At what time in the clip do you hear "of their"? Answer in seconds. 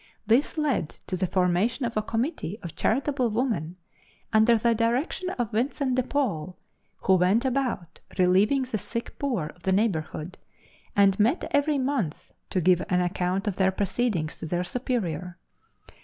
13.45-13.71